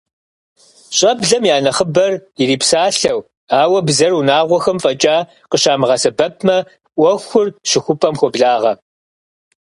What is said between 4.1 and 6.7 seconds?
унагъуэхэм фӀэкӀа къыщамыгъэсэбэпмэ,